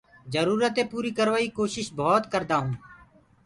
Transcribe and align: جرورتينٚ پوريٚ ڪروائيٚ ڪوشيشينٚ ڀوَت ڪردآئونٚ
جرورتينٚ 0.33 0.89
پوريٚ 0.91 1.15
ڪروائيٚ 1.17 1.55
ڪوشيشينٚ 1.57 1.95
ڀوَت 1.97 2.23
ڪردآئونٚ 2.33 2.75